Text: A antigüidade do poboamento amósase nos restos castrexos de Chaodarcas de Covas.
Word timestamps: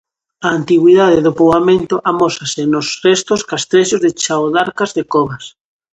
A 0.47 0.49
antigüidade 0.59 1.19
do 1.25 1.35
poboamento 1.39 1.95
amósase 2.11 2.61
nos 2.73 2.87
restos 3.05 3.41
castrexos 3.49 3.99
de 4.05 4.09
Chaodarcas 4.21 4.91
de 4.97 5.03
Covas. 5.13 5.45